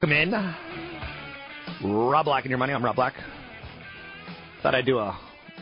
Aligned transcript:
Come 0.00 0.12
in. 0.12 0.30
Rob 1.82 2.26
Black 2.26 2.44
and 2.44 2.50
your 2.50 2.58
money. 2.58 2.72
I'm 2.72 2.84
Rob 2.84 2.94
Black. 2.94 3.14
Thought 4.62 4.76
I'd 4.76 4.86
do 4.86 4.98
a 4.98 5.18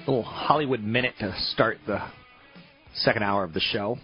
little 0.07 0.23
Hollywood 0.23 0.83
minute 0.83 1.15
to 1.21 1.35
start 1.53 1.79
the 1.87 2.03
second 2.97 3.23
hour 3.23 3.45
of 3.45 3.55
the 3.55 3.61
show. 3.61 3.97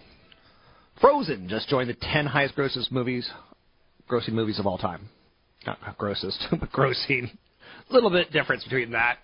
Frozen 0.99 1.49
just 1.49 1.69
joined 1.69 1.87
the 1.87 1.95
10 2.01 2.25
highest 2.25 2.55
grossest 2.55 2.91
movies, 2.91 3.29
grossing 4.09 4.33
movies 4.33 4.57
of 4.57 4.65
all 4.65 4.79
time. 4.79 5.07
Not 5.67 5.77
grossest, 5.99 6.43
but 6.59 6.71
grossing. 6.71 7.29
A 7.87 7.93
little 7.93 8.09
bit 8.09 8.31
difference 8.31 8.63
between 8.63 8.89
that. 8.93 9.19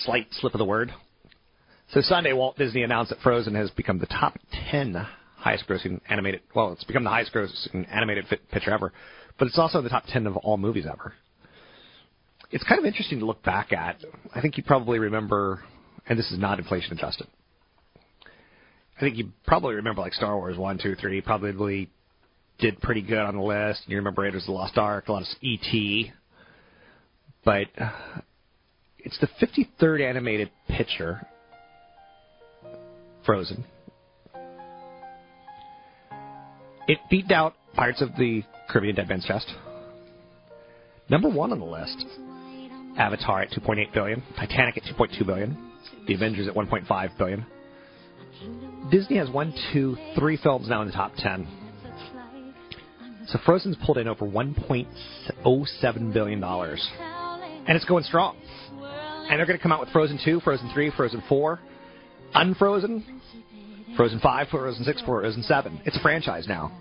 Slight 0.00 0.26
slip 0.32 0.52
of 0.52 0.58
the 0.58 0.66
word. 0.66 0.92
So 1.92 2.02
Sunday, 2.02 2.34
Walt 2.34 2.58
Disney 2.58 2.82
announced 2.82 3.08
that 3.08 3.20
Frozen 3.20 3.54
has 3.54 3.70
become 3.70 3.98
the 3.98 4.06
top 4.08 4.38
10 4.70 5.06
highest 5.38 5.66
grossing 5.66 6.02
animated, 6.10 6.42
well, 6.54 6.72
it's 6.72 6.84
become 6.84 7.04
the 7.04 7.10
highest 7.10 7.32
grossing 7.32 7.86
animated 7.90 8.26
picture 8.50 8.72
ever 8.72 8.92
but 9.38 9.46
it's 9.46 9.58
also 9.58 9.78
in 9.78 9.84
the 9.84 9.90
top 9.90 10.04
10 10.08 10.26
of 10.26 10.36
all 10.38 10.56
movies 10.56 10.86
ever. 10.90 11.14
It's 12.50 12.64
kind 12.64 12.78
of 12.78 12.86
interesting 12.86 13.18
to 13.20 13.26
look 13.26 13.42
back 13.42 13.72
at. 13.72 14.02
I 14.34 14.40
think 14.40 14.56
you 14.56 14.62
probably 14.62 14.98
remember, 14.98 15.62
and 16.06 16.18
this 16.18 16.30
is 16.30 16.38
not 16.38 16.58
inflation 16.58 16.92
adjusted. 16.92 17.26
I 18.96 19.00
think 19.00 19.16
you 19.16 19.30
probably 19.46 19.76
remember 19.76 20.00
like 20.00 20.14
Star 20.14 20.36
Wars 20.36 20.56
1, 20.56 20.78
2, 20.82 20.96
3 20.96 21.20
probably 21.20 21.88
did 22.58 22.80
pretty 22.80 23.02
good 23.02 23.18
on 23.18 23.36
the 23.36 23.42
list. 23.42 23.82
You 23.86 23.96
remember 23.96 24.22
Raiders 24.22 24.42
of 24.42 24.46
the 24.46 24.52
Lost 24.52 24.76
Ark, 24.76 25.08
a 25.08 25.12
lot 25.12 25.22
of 25.22 25.28
E.T. 25.40 26.12
But 27.44 27.66
uh, 27.78 27.90
it's 28.98 29.18
the 29.20 29.28
53rd 29.40 30.08
animated 30.08 30.50
picture, 30.68 31.24
Frozen. 33.24 33.64
It 36.88 36.98
beat 37.10 37.30
out 37.30 37.54
Pirates 37.78 38.02
of 38.02 38.10
the 38.16 38.42
Caribbean 38.68 38.96
Dead 38.96 39.08
Man's 39.08 39.24
Chest. 39.24 39.54
Number 41.08 41.28
one 41.28 41.52
on 41.52 41.60
the 41.60 41.64
list. 41.64 42.04
Avatar 42.98 43.42
at 43.42 43.52
2.8 43.52 43.94
billion, 43.94 44.20
Titanic 44.36 44.76
at 44.76 44.82
2.2 44.82 45.24
billion, 45.24 45.56
The 46.08 46.14
Avengers 46.14 46.48
at 46.48 46.54
1.5 46.54 47.16
billion. 47.16 47.46
Disney 48.90 49.16
has 49.18 49.30
one, 49.30 49.54
two, 49.72 49.96
three 50.18 50.36
films 50.36 50.68
now 50.68 50.82
in 50.82 50.88
the 50.88 50.92
top 50.92 51.12
10. 51.18 51.46
So 53.28 53.38
Frozen's 53.46 53.76
pulled 53.86 53.98
in 53.98 54.08
over 54.08 54.26
1.07 54.26 56.12
billion 56.12 56.40
dollars, 56.40 56.84
and 56.98 57.76
it's 57.76 57.84
going 57.84 58.02
strong. 58.02 58.36
And 59.30 59.38
they're 59.38 59.46
going 59.46 59.56
to 59.58 59.62
come 59.62 59.70
out 59.70 59.78
with 59.78 59.90
Frozen 59.90 60.18
2, 60.24 60.40
Frozen 60.40 60.72
3, 60.74 60.90
Frozen 60.96 61.22
4, 61.28 61.60
Unfrozen, 62.34 63.20
Frozen 63.96 64.18
5, 64.18 64.48
Frozen 64.48 64.84
6, 64.84 65.02
Frozen 65.02 65.44
7. 65.44 65.80
It's 65.84 65.96
a 65.96 66.00
franchise 66.00 66.48
now 66.48 66.72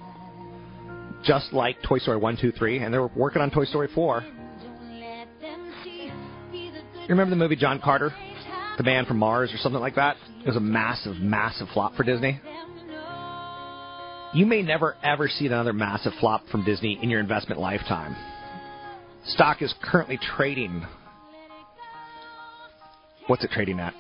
just 1.24 1.54
like 1.54 1.82
Toy 1.84 2.00
Story 2.00 2.18
1, 2.18 2.38
2, 2.40 2.52
3, 2.52 2.80
and 2.80 2.94
they 2.94 2.98
were 2.98 3.12
working 3.16 3.42
on 3.42 3.52
Toy 3.52 3.66
Story 3.66 3.90
4. 3.94 4.24
You 5.84 7.14
remember 7.14 7.30
the 7.30 7.38
movie 7.38 7.56
John 7.56 7.80
Carter? 7.80 8.14
The 8.78 8.84
Man 8.84 9.06
from 9.06 9.18
Mars 9.18 9.54
or 9.54 9.58
something 9.58 9.82
like 9.82 9.96
that? 9.96 10.18
It 10.42 10.46
was 10.46 10.58
a 10.58 10.62
massive, 10.62 11.16
massive 11.18 11.68
flop 11.74 11.96
for 11.96 12.04
Disney. 12.04 12.40
You 14.34 14.46
may 14.46 14.62
never 14.62 14.96
ever 15.04 15.28
see 15.28 15.48
another 15.48 15.74
massive 15.74 16.12
flop 16.20 16.46
from 16.52 16.66
Disney 16.66 17.00
in 17.02 17.10
your 17.10 17.20
investment 17.20 17.62
lifetime. 17.62 18.16
Stock 19.26 19.62
is 19.62 19.74
currently 19.82 20.20
trading. 20.36 20.86
What's 23.28 23.44
it 23.44 23.52
trading 23.52 23.80
at? 23.80 23.94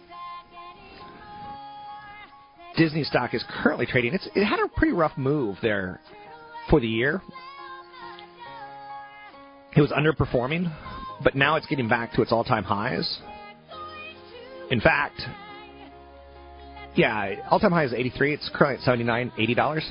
Disney 2.77 3.03
stock 3.03 3.33
is 3.33 3.43
currently 3.49 3.85
trading. 3.85 4.13
It's, 4.13 4.27
it 4.35 4.45
had 4.45 4.59
a 4.59 4.67
pretty 4.67 4.93
rough 4.93 5.17
move 5.17 5.57
there 5.61 5.99
for 6.69 6.79
the 6.79 6.87
year. 6.87 7.21
It 9.75 9.81
was 9.81 9.91
underperforming, 9.91 10.73
but 11.23 11.35
now 11.35 11.55
it's 11.55 11.67
getting 11.67 11.87
back 11.87 12.13
to 12.13 12.21
its 12.21 12.31
all 12.31 12.43
time 12.43 12.63
highs. 12.63 13.19
In 14.71 14.81
fact, 14.81 15.21
yeah, 16.95 17.35
all 17.51 17.59
time 17.59 17.71
high 17.71 17.85
is 17.85 17.93
83. 17.93 18.33
It's 18.33 18.49
currently 18.53 18.77
at 18.77 18.83
79 18.83 19.31
$80. 19.37 19.81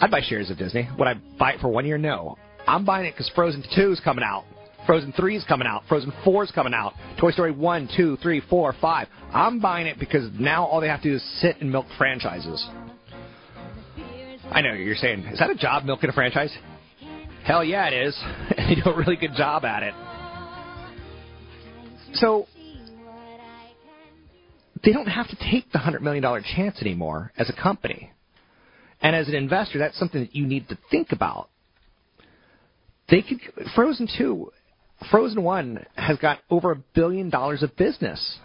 I'd 0.00 0.10
buy 0.10 0.20
shares 0.22 0.50
of 0.50 0.58
Disney. 0.58 0.88
Would 0.98 1.08
I 1.08 1.14
buy 1.38 1.52
it 1.52 1.60
for 1.60 1.68
one 1.68 1.86
year? 1.86 1.98
No. 1.98 2.36
I'm 2.66 2.84
buying 2.84 3.06
it 3.06 3.12
because 3.12 3.30
Frozen 3.34 3.64
2 3.74 3.92
is 3.92 4.00
coming 4.00 4.24
out. 4.24 4.44
Frozen 4.86 5.12
3 5.12 5.36
is 5.36 5.44
coming 5.44 5.66
out. 5.66 5.82
Frozen 5.88 6.12
4 6.24 6.44
is 6.44 6.50
coming 6.50 6.74
out. 6.74 6.94
Toy 7.18 7.30
Story 7.30 7.52
1, 7.52 7.88
2, 7.96 8.16
3, 8.16 8.42
4, 8.48 8.74
5. 8.80 9.08
I'm 9.32 9.60
buying 9.60 9.86
it 9.86 9.98
because 9.98 10.30
now 10.38 10.64
all 10.64 10.80
they 10.80 10.88
have 10.88 11.02
to 11.02 11.10
do 11.10 11.16
is 11.16 11.40
sit 11.40 11.56
and 11.60 11.70
milk 11.70 11.86
franchises. 11.98 12.66
I 14.52 14.62
know 14.62 14.72
you're 14.72 14.96
saying, 14.96 15.20
is 15.24 15.38
that 15.38 15.50
a 15.50 15.54
job 15.54 15.84
milking 15.84 16.10
a 16.10 16.12
franchise? 16.12 16.56
Hell 17.44 17.62
yeah, 17.62 17.88
it 17.88 18.08
is. 18.08 18.20
they 18.56 18.74
do 18.74 18.90
a 18.90 18.96
really 18.96 19.16
good 19.16 19.34
job 19.36 19.64
at 19.64 19.82
it. 19.82 19.94
So 22.14 22.46
they 24.84 24.92
don't 24.92 25.06
have 25.06 25.28
to 25.28 25.36
take 25.36 25.70
the 25.72 25.78
$100 25.78 26.00
million 26.00 26.24
chance 26.56 26.80
anymore 26.80 27.32
as 27.36 27.48
a 27.48 27.62
company. 27.62 28.10
And 29.00 29.14
as 29.14 29.28
an 29.28 29.34
investor, 29.34 29.78
that's 29.78 29.98
something 29.98 30.20
that 30.20 30.34
you 30.34 30.46
need 30.46 30.68
to 30.68 30.78
think 30.90 31.12
about. 31.12 31.48
They 33.08 33.22
could 33.22 33.40
Frozen 33.74 34.08
2, 34.18 34.52
Frozen 35.10 35.42
1 35.42 35.86
has 35.94 36.18
got 36.18 36.38
over 36.50 36.72
a 36.72 36.76
billion 36.94 37.30
dollars 37.30 37.62
of 37.62 37.76
business. 37.76 38.38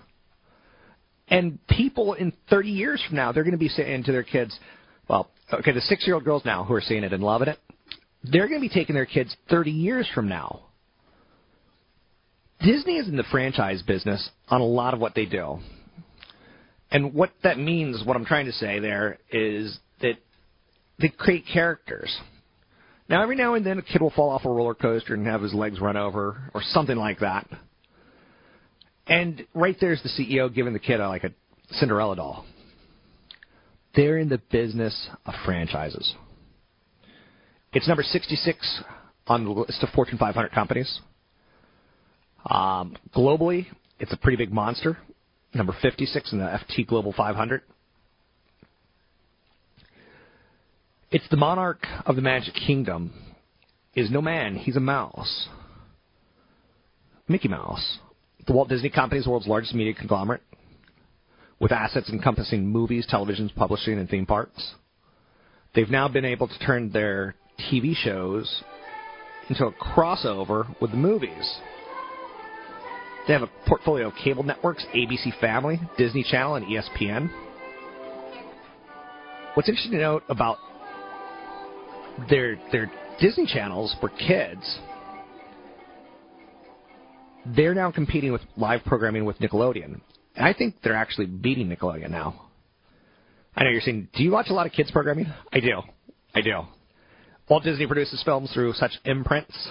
And 1.27 1.59
people 1.67 2.13
in 2.13 2.31
30 2.49 2.69
years 2.69 3.03
from 3.07 3.17
now, 3.17 3.31
they're 3.31 3.43
going 3.43 3.51
to 3.51 3.57
be 3.57 3.67
saying 3.67 4.03
to 4.03 4.11
their 4.11 4.23
kids, 4.23 4.57
well, 5.07 5.29
okay, 5.53 5.71
the 5.71 5.81
six 5.81 6.05
year 6.05 6.15
old 6.15 6.25
girls 6.25 6.43
now 6.45 6.63
who 6.63 6.73
are 6.73 6.81
seeing 6.81 7.03
it 7.03 7.13
and 7.13 7.23
loving 7.23 7.47
it, 7.47 7.59
they're 8.23 8.47
going 8.47 8.59
to 8.59 8.67
be 8.67 8.73
taking 8.73 8.95
their 8.95 9.05
kids 9.05 9.35
30 9.49 9.71
years 9.71 10.07
from 10.13 10.27
now. 10.27 10.61
Disney 12.61 12.97
is 12.97 13.07
in 13.07 13.17
the 13.17 13.25
franchise 13.31 13.81
business 13.83 14.29
on 14.49 14.61
a 14.61 14.65
lot 14.65 14.93
of 14.93 14.99
what 14.99 15.13
they 15.13 15.25
do. 15.25 15.59
And 16.89 17.13
what 17.13 17.31
that 17.43 17.59
means, 17.59 18.03
what 18.05 18.15
I'm 18.15 18.25
trying 18.25 18.45
to 18.45 18.51
say 18.53 18.79
there, 18.79 19.19
is 19.31 19.77
that 20.01 20.15
they 20.99 21.09
create 21.09 21.45
characters. 21.51 22.15
Now, 23.09 23.21
every 23.21 23.35
now 23.35 23.53
and 23.53 23.65
then 23.65 23.77
a 23.77 23.81
kid 23.81 24.01
will 24.01 24.11
fall 24.11 24.29
off 24.29 24.45
a 24.45 24.49
roller 24.49 24.73
coaster 24.73 25.13
and 25.13 25.27
have 25.27 25.41
his 25.41 25.53
legs 25.53 25.79
run 25.79 25.97
over, 25.97 26.49
or 26.53 26.61
something 26.63 26.95
like 26.95 27.19
that. 27.19 27.47
And 29.07 29.45
right 29.53 29.75
there's 29.79 30.01
the 30.01 30.09
CEO 30.09 30.53
giving 30.53 30.73
the 30.73 30.79
kid 30.79 30.99
a, 30.99 31.07
like 31.07 31.23
a 31.23 31.31
Cinderella 31.71 32.15
doll. 32.15 32.45
They're 33.95 34.17
in 34.17 34.29
the 34.29 34.41
business 34.51 35.09
of 35.25 35.33
franchises. 35.45 36.15
It's 37.73 37.87
number 37.87 38.03
66 38.03 38.83
on 39.27 39.43
the 39.43 39.51
list 39.51 39.83
of 39.83 39.89
Fortune 39.89 40.17
500 40.17 40.51
companies. 40.51 40.99
Um, 42.45 42.95
globally, 43.15 43.65
it's 43.99 44.13
a 44.13 44.17
pretty 44.17 44.37
big 44.37 44.51
monster. 44.51 44.97
Number 45.53 45.75
56 45.81 46.33
in 46.33 46.39
the 46.39 46.45
FT 46.45 46.85
Global 46.85 47.13
500. 47.13 47.61
It's 51.11 51.27
the 51.29 51.37
monarch 51.37 51.85
of 52.05 52.15
the 52.15 52.21
Magic 52.21 52.53
Kingdom. 52.53 53.13
Is 53.95 54.11
no 54.11 54.21
man, 54.21 54.55
he's 54.55 54.75
a 54.75 54.81
mouse. 54.81 55.47
Mickey 57.29 57.47
Mouse. 57.47 57.99
The 58.45 58.53
Walt 58.53 58.67
Disney 58.67 58.89
Company 58.89 59.19
is 59.19 59.25
the 59.25 59.31
world's 59.31 59.47
largest 59.47 59.73
media 59.73 59.93
conglomerate 59.93 60.41
with 61.59 61.71
assets 61.71 62.09
encompassing 62.09 62.67
movies, 62.67 63.07
televisions, 63.11 63.53
publishing, 63.55 63.97
and 63.97 64.09
theme 64.09 64.25
parks. 64.25 64.75
They've 65.73 65.89
now 65.89 66.07
been 66.07 66.25
able 66.25 66.47
to 66.47 66.59
turn 66.59 66.91
their 66.91 67.35
TV 67.71 67.95
shows 67.95 68.63
into 69.49 69.65
a 69.65 69.71
crossover 69.71 70.75
with 70.81 70.91
the 70.91 70.97
movies. 70.97 71.59
They 73.27 73.33
have 73.33 73.41
a 73.41 73.49
portfolio 73.67 74.07
of 74.07 74.13
cable 74.23 74.43
networks, 74.43 74.85
ABC 74.93 75.39
Family, 75.39 75.79
Disney 75.97 76.23
Channel, 76.23 76.55
and 76.55 76.65
ESPN. 76.65 77.29
What's 79.55 79.69
interesting 79.69 79.93
to 79.93 79.99
note 79.99 80.23
about 80.29 80.57
their 82.29 82.57
their 82.71 82.91
Disney 83.19 83.45
channels 83.45 83.95
for 83.99 84.09
kids, 84.09 84.79
they're 87.55 87.73
now 87.73 87.91
competing 87.91 88.31
with 88.31 88.41
live 88.57 88.83
programming 88.85 89.25
with 89.25 89.37
Nickelodeon. 89.39 90.01
I 90.37 90.53
think 90.53 90.75
they're 90.83 90.95
actually 90.95 91.27
beating 91.27 91.69
Nickelodeon 91.69 92.11
now. 92.11 92.41
I 93.55 93.63
know 93.63 93.69
you're 93.69 93.81
saying, 93.81 94.09
do 94.13 94.23
you 94.23 94.31
watch 94.31 94.47
a 94.49 94.53
lot 94.53 94.65
of 94.65 94.73
kids 94.73 94.91
programming? 94.91 95.27
I 95.53 95.59
do. 95.59 95.81
I 96.33 96.41
do. 96.41 96.61
Walt 97.49 97.63
Disney 97.63 97.87
produces 97.87 98.21
films 98.23 98.51
through 98.53 98.73
such 98.73 98.91
imprints 99.05 99.69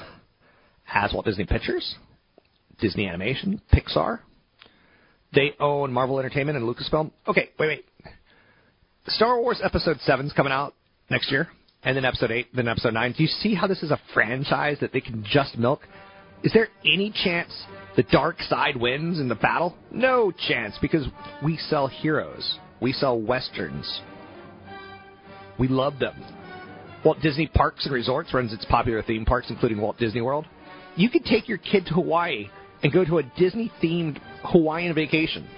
as 0.92 1.12
Walt 1.12 1.26
Disney 1.26 1.44
Pictures, 1.44 1.96
Disney 2.80 3.06
Animation, 3.06 3.60
Pixar. 3.72 4.20
They 5.34 5.54
own 5.60 5.92
Marvel 5.92 6.18
Entertainment 6.18 6.56
and 6.56 6.66
Lucasfilm. 6.66 7.10
Okay, 7.26 7.50
wait, 7.58 7.66
wait. 7.66 7.84
Star 9.08 9.40
Wars 9.40 9.60
Episode 9.62 9.98
7's 10.06 10.32
coming 10.32 10.52
out 10.52 10.74
next 11.10 11.30
year, 11.30 11.48
and 11.82 11.96
then 11.96 12.04
Episode 12.04 12.30
8, 12.30 12.54
then 12.54 12.68
Episode 12.68 12.94
9. 12.94 13.14
Do 13.16 13.22
you 13.22 13.28
see 13.28 13.54
how 13.54 13.66
this 13.66 13.82
is 13.82 13.90
a 13.90 14.00
franchise 14.14 14.78
that 14.80 14.92
they 14.92 15.00
can 15.00 15.24
just 15.28 15.58
milk? 15.58 15.80
Is 16.44 16.52
there 16.52 16.68
any 16.84 17.10
chance 17.24 17.50
the 17.96 18.02
dark 18.02 18.38
side 18.42 18.76
wins 18.76 19.18
in 19.18 19.28
the 19.28 19.34
battle? 19.34 19.74
No 19.90 20.30
chance, 20.30 20.76
because 20.80 21.06
we 21.42 21.56
sell 21.56 21.86
heroes. 21.86 22.58
We 22.82 22.92
sell 22.92 23.18
westerns. 23.18 24.02
We 25.58 25.68
love 25.68 25.98
them. 25.98 26.22
Walt 27.02 27.18
Disney 27.22 27.46
Parks 27.46 27.86
and 27.86 27.94
Resorts 27.94 28.34
runs 28.34 28.52
its 28.52 28.66
popular 28.66 29.02
theme 29.02 29.24
parks, 29.24 29.48
including 29.48 29.80
Walt 29.80 29.96
Disney 29.96 30.20
World. 30.20 30.44
You 30.96 31.08
could 31.08 31.24
take 31.24 31.48
your 31.48 31.58
kid 31.58 31.86
to 31.86 31.94
Hawaii 31.94 32.50
and 32.82 32.92
go 32.92 33.06
to 33.06 33.18
a 33.18 33.22
Disney 33.38 33.72
themed 33.82 34.20
Hawaiian 34.44 34.94
vacation, 34.94 35.48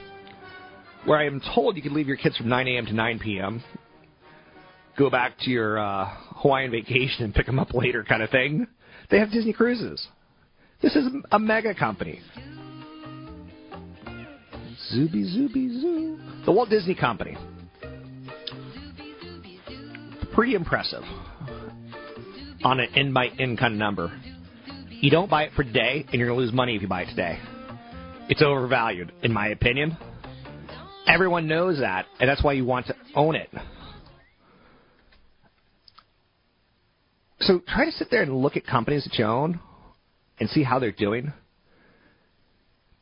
where 1.04 1.18
I 1.18 1.26
am 1.26 1.42
told 1.52 1.74
you 1.74 1.82
could 1.82 1.92
leave 1.92 2.06
your 2.06 2.16
kids 2.16 2.36
from 2.36 2.48
9 2.48 2.68
a.m. 2.68 2.86
to 2.86 2.92
9 2.92 3.18
p.m., 3.18 3.64
go 4.96 5.10
back 5.10 5.32
to 5.40 5.50
your 5.50 5.80
uh, 5.80 6.14
Hawaiian 6.36 6.70
vacation 6.70 7.24
and 7.24 7.34
pick 7.34 7.46
them 7.46 7.58
up 7.58 7.74
later, 7.74 8.04
kind 8.04 8.22
of 8.22 8.30
thing. 8.30 8.68
They 9.10 9.18
have 9.18 9.32
Disney 9.32 9.52
cruises. 9.52 10.06
This 10.82 10.94
is 10.94 11.06
a 11.32 11.38
mega 11.38 11.74
company. 11.74 12.20
Zooby 14.92 15.24
Zooby 15.34 15.80
Zoo. 15.80 16.18
The 16.44 16.52
Walt 16.52 16.68
Disney 16.68 16.94
Company. 16.94 17.36
Pretty 20.34 20.54
impressive 20.54 21.02
on 22.62 22.80
an 22.80 22.88
in 22.94 23.12
by 23.12 23.26
in 23.38 23.56
kind 23.56 23.72
of 23.72 23.78
number. 23.78 24.12
You 24.90 25.10
don't 25.10 25.30
buy 25.30 25.44
it 25.44 25.52
for 25.54 25.64
today, 25.64 26.04
and 26.08 26.14
you're 26.14 26.28
going 26.28 26.38
to 26.38 26.44
lose 26.44 26.52
money 26.52 26.76
if 26.76 26.82
you 26.82 26.88
buy 26.88 27.02
it 27.02 27.08
today. 27.10 27.38
It's 28.28 28.42
overvalued, 28.42 29.12
in 29.22 29.32
my 29.32 29.48
opinion. 29.48 29.96
Everyone 31.06 31.46
knows 31.46 31.78
that, 31.78 32.06
and 32.18 32.28
that's 32.28 32.42
why 32.42 32.52
you 32.52 32.64
want 32.64 32.86
to 32.86 32.94
own 33.14 33.34
it. 33.34 33.48
So 37.40 37.60
try 37.68 37.84
to 37.84 37.92
sit 37.92 38.10
there 38.10 38.22
and 38.22 38.36
look 38.36 38.56
at 38.56 38.66
companies 38.66 39.04
that 39.04 39.18
you 39.18 39.24
own 39.24 39.60
and 40.38 40.48
see 40.50 40.62
how 40.62 40.78
they're 40.78 40.92
doing. 40.92 41.32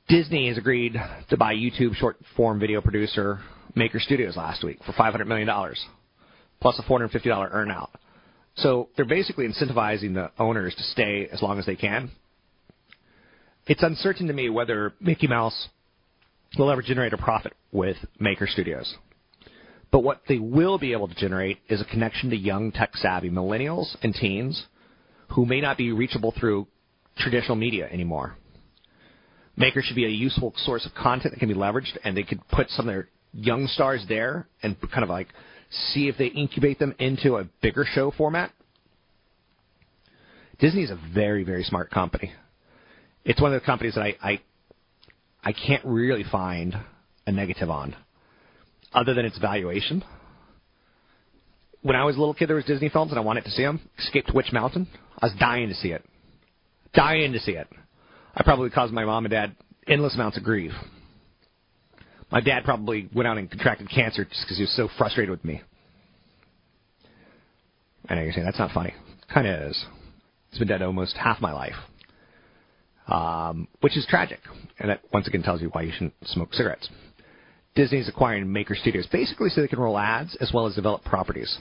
Disney 0.08 0.48
has 0.48 0.58
agreed 0.58 0.94
to 1.30 1.36
buy 1.36 1.54
YouTube 1.54 1.94
short 1.94 2.16
form 2.36 2.60
video 2.60 2.80
producer 2.80 3.40
Maker 3.74 3.98
Studios 3.98 4.36
last 4.36 4.62
week 4.62 4.78
for 4.84 4.92
$500 4.92 5.26
million, 5.26 5.48
plus 6.60 6.78
a 6.78 6.82
$450 6.82 7.54
earnout. 7.54 7.88
So 8.56 8.88
they're 8.96 9.04
basically 9.04 9.48
incentivizing 9.48 10.14
the 10.14 10.30
owners 10.38 10.74
to 10.74 10.82
stay 10.82 11.28
as 11.32 11.42
long 11.42 11.58
as 11.58 11.66
they 11.66 11.74
can. 11.74 12.10
It's 13.66 13.82
uncertain 13.82 14.26
to 14.28 14.32
me 14.32 14.50
whether 14.50 14.92
Mickey 15.00 15.26
Mouse 15.26 15.68
will 16.58 16.70
ever 16.70 16.82
generate 16.82 17.12
a 17.12 17.18
profit 17.18 17.54
with 17.72 17.96
Maker 18.20 18.46
Studios. 18.46 18.94
But 19.90 20.00
what 20.00 20.22
they 20.28 20.38
will 20.38 20.78
be 20.78 20.92
able 20.92 21.08
to 21.08 21.14
generate 21.14 21.58
is 21.68 21.80
a 21.80 21.84
connection 21.84 22.30
to 22.30 22.36
young 22.36 22.72
tech 22.72 22.94
savvy 22.94 23.30
millennials 23.30 23.96
and 24.02 24.14
teens 24.14 24.66
who 25.30 25.46
may 25.46 25.60
not 25.60 25.78
be 25.78 25.92
reachable 25.92 26.34
through 26.38 26.66
traditional 27.16 27.56
media 27.56 27.88
anymore. 27.90 28.36
Maker 29.56 29.82
should 29.82 29.96
be 29.96 30.04
a 30.04 30.08
useful 30.08 30.52
source 30.56 30.84
of 30.84 30.94
content 30.94 31.32
that 31.32 31.40
can 31.40 31.48
be 31.48 31.54
leveraged, 31.54 31.96
and 32.02 32.16
they 32.16 32.24
could 32.24 32.46
put 32.48 32.68
some 32.70 32.88
of 32.88 32.94
their 32.94 33.08
young 33.32 33.66
stars 33.68 34.04
there 34.08 34.46
and 34.62 34.76
kind 34.90 35.04
of 35.04 35.10
like 35.10 35.28
see 35.92 36.08
if 36.08 36.16
they 36.16 36.26
incubate 36.26 36.78
them 36.78 36.94
into 36.98 37.36
a 37.36 37.44
bigger 37.62 37.84
show 37.84 38.10
format. 38.10 38.52
Disney 40.58 40.82
is 40.82 40.90
a 40.90 40.98
very, 41.12 41.44
very 41.44 41.64
smart 41.64 41.90
company. 41.90 42.32
It's 43.24 43.40
one 43.40 43.52
of 43.52 43.60
the 43.60 43.66
companies 43.66 43.94
that 43.94 44.02
I, 44.02 44.16
I, 44.22 44.40
I 45.42 45.52
can't 45.52 45.84
really 45.84 46.24
find 46.30 46.74
a 47.26 47.32
negative 47.32 47.70
on, 47.70 47.96
other 48.92 49.14
than 49.14 49.24
its 49.24 49.38
valuation. 49.38 50.04
When 51.82 51.96
I 51.96 52.04
was 52.04 52.16
a 52.16 52.18
little 52.18 52.34
kid, 52.34 52.48
there 52.48 52.56
was 52.56 52.64
Disney 52.64 52.88
films, 52.88 53.12
and 53.12 53.18
I 53.18 53.22
wanted 53.22 53.44
to 53.44 53.50
see 53.50 53.62
them. 53.62 53.80
Escape 53.98 54.26
to 54.26 54.32
Witch 54.32 54.52
Mountain. 54.52 54.88
I 55.18 55.26
was 55.26 55.34
dying 55.38 55.68
to 55.68 55.74
see 55.74 55.88
it. 55.88 56.04
Dying 56.94 57.32
to 57.32 57.40
see 57.40 57.52
it. 57.52 57.68
I 58.34 58.42
probably 58.42 58.70
caused 58.70 58.92
my 58.92 59.04
mom 59.04 59.24
and 59.24 59.32
dad 59.32 59.56
endless 59.86 60.14
amounts 60.14 60.36
of 60.36 60.44
grief. 60.44 60.72
My 62.30 62.40
dad 62.40 62.64
probably 62.64 63.08
went 63.14 63.28
out 63.28 63.38
and 63.38 63.50
contracted 63.50 63.88
cancer 63.90 64.24
just 64.24 64.42
because 64.42 64.56
he 64.56 64.62
was 64.62 64.74
so 64.74 64.88
frustrated 64.98 65.30
with 65.30 65.44
me. 65.44 65.62
I 68.08 68.14
know 68.14 68.22
you're 68.22 68.32
saying 68.32 68.44
that's 68.44 68.58
not 68.58 68.72
funny. 68.72 68.94
Kind 69.32 69.46
of 69.46 69.70
is. 69.70 69.84
He's 70.50 70.58
been 70.58 70.68
dead 70.68 70.82
almost 70.82 71.16
half 71.16 71.40
my 71.40 71.52
life, 71.52 71.74
um, 73.08 73.66
which 73.80 73.96
is 73.96 74.06
tragic, 74.08 74.40
and 74.78 74.90
that 74.90 75.00
once 75.12 75.26
again 75.26 75.42
tells 75.42 75.62
you 75.62 75.68
why 75.68 75.82
you 75.82 75.92
shouldn't 75.92 76.14
smoke 76.26 76.54
cigarettes. 76.54 76.88
Disney's 77.74 78.08
acquiring 78.08 78.52
Maker 78.52 78.76
Studios 78.76 79.06
basically 79.10 79.48
so 79.48 79.60
they 79.60 79.68
can 79.68 79.80
roll 79.80 79.98
ads 79.98 80.36
as 80.36 80.52
well 80.52 80.66
as 80.66 80.74
develop 80.74 81.04
properties. 81.04 81.58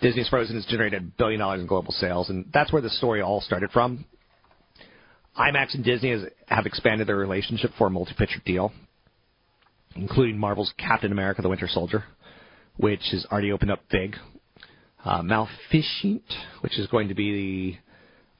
Disney's 0.00 0.28
Frozen 0.28 0.56
has 0.56 0.64
generated 0.66 1.02
a 1.02 1.04
billion 1.04 1.40
dollars 1.40 1.60
in 1.60 1.66
global 1.66 1.92
sales, 1.92 2.30
and 2.30 2.46
that's 2.52 2.72
where 2.72 2.80
the 2.80 2.90
story 2.90 3.20
all 3.20 3.40
started 3.40 3.70
from. 3.70 4.04
IMAX 5.38 5.74
and 5.74 5.84
Disney 5.84 6.10
has, 6.10 6.22
have 6.46 6.66
expanded 6.66 7.06
their 7.06 7.16
relationship 7.16 7.70
for 7.78 7.86
a 7.86 7.90
multi-picture 7.90 8.42
deal 8.44 8.72
including 9.98 10.38
Marvel's 10.38 10.72
Captain 10.78 11.12
America: 11.12 11.42
The 11.42 11.48
Winter 11.48 11.68
Soldier, 11.68 12.04
which 12.76 13.02
has 13.10 13.26
already 13.30 13.52
opened 13.52 13.70
up 13.70 13.80
big. 13.90 14.16
Uh, 15.04 15.22
which 16.60 16.78
is 16.78 16.86
going 16.88 17.08
to 17.08 17.14
be, 17.14 17.78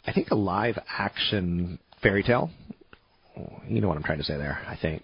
the, 0.05 0.11
I 0.11 0.12
think, 0.12 0.31
a 0.31 0.35
live 0.35 0.79
action 0.91 1.79
fairy 2.03 2.23
tale. 2.23 2.50
You 3.69 3.81
know 3.81 3.89
what 3.89 3.97
I'm 3.97 4.03
trying 4.03 4.19
to 4.19 4.25
say 4.25 4.37
there, 4.37 4.61
I 4.67 4.77
think. 4.77 5.03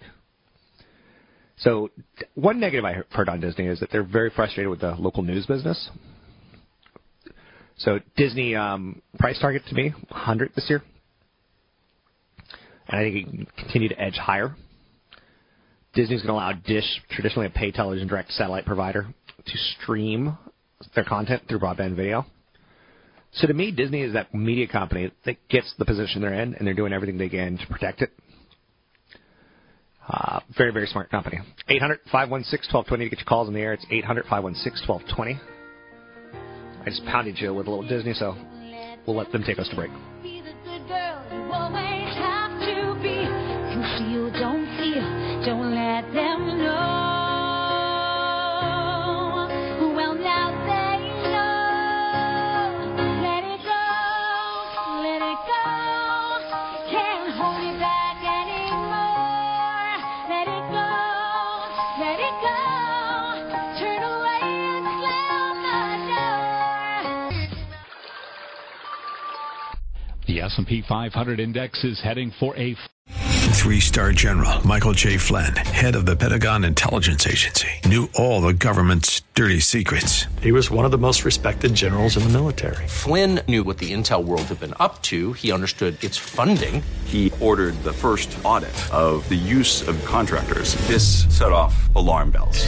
So, 1.57 1.89
one 2.35 2.59
negative 2.59 2.83
I 2.83 2.97
heard 3.09 3.29
on 3.29 3.39
Disney 3.39 3.67
is 3.67 3.79
that 3.79 3.89
they're 3.89 4.03
very 4.03 4.29
frustrated 4.29 4.69
with 4.69 4.81
the 4.81 4.95
local 4.95 5.23
news 5.23 5.45
business. 5.45 5.89
So, 7.77 7.99
Disney 8.17 8.55
um, 8.55 9.01
price 9.17 9.39
target 9.39 9.63
to 9.69 9.75
me 9.75 9.93
100 10.09 10.51
this 10.55 10.65
year, 10.69 10.83
and 12.87 12.99
I 12.99 13.03
think 13.03 13.15
it 13.15 13.29
can 13.29 13.47
continue 13.57 13.89
to 13.89 13.99
edge 13.99 14.15
higher. 14.15 14.55
Disney's 15.93 16.21
going 16.21 16.27
to 16.27 16.33
allow 16.33 16.51
Dish, 16.53 17.01
traditionally 17.11 17.47
a 17.47 17.49
pay 17.49 17.71
television 17.71 18.07
direct 18.07 18.31
satellite 18.31 18.65
provider, 18.65 19.07
to 19.45 19.57
stream 19.81 20.37
their 20.93 21.05
content 21.05 21.43
through 21.47 21.59
broadband 21.59 21.95
video. 21.95 22.25
So 23.33 23.47
to 23.47 23.53
me, 23.53 23.71
Disney 23.71 24.01
is 24.01 24.13
that 24.13 24.33
media 24.33 24.67
company 24.67 25.11
that 25.25 25.35
gets 25.49 25.73
the 25.77 25.85
position 25.85 26.21
they're 26.21 26.33
in, 26.33 26.55
and 26.55 26.65
they're 26.65 26.73
doing 26.73 26.93
everything 26.93 27.17
they 27.17 27.29
can 27.29 27.57
to 27.57 27.67
protect 27.67 28.01
it. 28.01 28.11
Uh, 30.07 30.39
very, 30.55 30.71
very 30.71 30.87
smart 30.87 31.09
company. 31.09 31.39
800 31.67 31.99
516 32.11 32.73
1220 32.73 33.05
to 33.05 33.09
get 33.09 33.19
your 33.19 33.25
calls 33.25 33.47
in 33.47 33.53
the 33.53 33.59
air. 33.59 33.73
It's 33.73 33.85
800 33.89 34.25
516 34.25 34.87
1220. 34.87 35.39
I 36.81 36.85
just 36.85 37.03
pounded 37.05 37.39
you 37.39 37.53
with 37.53 37.67
a 37.67 37.69
little 37.69 37.87
Disney, 37.87 38.13
so 38.13 38.35
we'll 39.07 39.15
let 39.15 39.31
them 39.31 39.43
take 39.43 39.57
us 39.57 39.67
to 39.69 39.75
break. 39.75 39.91
S&P 70.45 70.83
500 70.87 71.39
index 71.39 71.83
is 71.83 71.99
heading 71.99 72.31
for 72.39 72.55
a 72.55 72.77
Three-star 73.55 74.11
general 74.11 74.65
Michael 74.67 74.93
J. 74.93 75.17
Flynn, 75.17 75.55
head 75.55 75.95
of 75.95 76.05
the 76.05 76.15
Pentagon 76.15 76.63
Intelligence 76.63 77.25
Agency, 77.25 77.67
knew 77.85 78.09
all 78.13 78.41
the 78.41 78.53
government's 78.53 79.21
dirty 79.33 79.59
secrets. 79.59 80.25
He 80.41 80.51
was 80.51 80.69
one 80.69 80.85
of 80.85 80.91
the 80.91 80.99
most 80.99 81.25
respected 81.25 81.73
generals 81.73 82.15
in 82.15 82.23
the 82.23 82.29
military. 82.29 82.85
Flynn 82.87 83.39
knew 83.47 83.63
what 83.63 83.79
the 83.79 83.91
intel 83.91 84.23
world 84.23 84.43
had 84.43 84.59
been 84.59 84.75
up 84.79 85.01
to. 85.03 85.33
He 85.33 85.51
understood 85.51 86.01
its 86.03 86.17
funding. 86.17 86.83
He 87.05 87.31
ordered 87.39 87.73
the 87.83 87.93
first 87.93 88.37
audit 88.43 88.75
of 88.93 89.27
the 89.29 89.35
use 89.35 89.87
of 89.87 90.03
contractors. 90.05 90.75
This 90.87 91.25
set 91.35 91.51
off 91.51 91.73
alarm 91.95 92.29
bells. 92.29 92.67